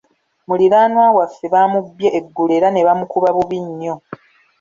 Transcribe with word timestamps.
Muliraanwa 0.47 1.05
waffe 1.17 1.45
baamubbye 1.53 2.09
eggulo 2.17 2.51
era 2.59 2.67
ne 2.71 2.81
bamukuba 2.87 3.29
bubi 3.35 3.57
nnyo. 3.65 3.95